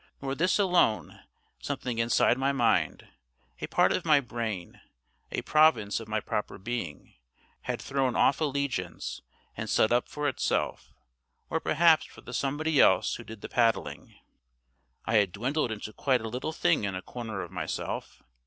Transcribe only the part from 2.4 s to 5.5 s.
mind, a part of my brain, a